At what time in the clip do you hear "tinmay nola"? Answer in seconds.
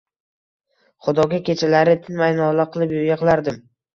2.07-2.67